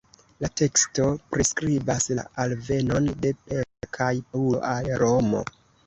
[0.45, 5.49] La teksto priskribas la alvenon de Petro kaj Paŭlo al Romo.